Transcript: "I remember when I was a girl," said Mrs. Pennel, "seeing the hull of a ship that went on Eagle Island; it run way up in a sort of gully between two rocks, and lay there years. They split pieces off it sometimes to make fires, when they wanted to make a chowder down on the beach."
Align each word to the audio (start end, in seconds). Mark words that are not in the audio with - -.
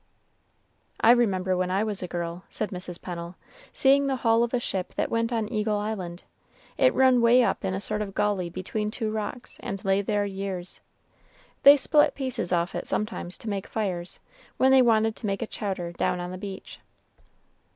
"I 0.99 1.11
remember 1.11 1.55
when 1.55 1.69
I 1.69 1.83
was 1.83 2.01
a 2.01 2.07
girl," 2.07 2.43
said 2.49 2.71
Mrs. 2.71 2.99
Pennel, 2.99 3.35
"seeing 3.71 4.07
the 4.07 4.15
hull 4.15 4.41
of 4.41 4.51
a 4.51 4.59
ship 4.59 4.95
that 4.95 5.11
went 5.11 5.31
on 5.31 5.47
Eagle 5.53 5.77
Island; 5.77 6.23
it 6.75 6.91
run 6.95 7.21
way 7.21 7.43
up 7.43 7.63
in 7.63 7.75
a 7.75 7.79
sort 7.79 8.01
of 8.01 8.15
gully 8.15 8.49
between 8.49 8.89
two 8.89 9.11
rocks, 9.11 9.57
and 9.59 9.85
lay 9.85 10.01
there 10.01 10.25
years. 10.25 10.81
They 11.61 11.77
split 11.77 12.15
pieces 12.15 12.51
off 12.51 12.73
it 12.73 12.87
sometimes 12.87 13.37
to 13.37 13.47
make 13.49 13.67
fires, 13.67 14.19
when 14.57 14.71
they 14.71 14.81
wanted 14.81 15.15
to 15.17 15.27
make 15.27 15.43
a 15.43 15.45
chowder 15.45 15.91
down 15.91 16.19
on 16.19 16.31
the 16.31 16.37
beach." 16.39 16.79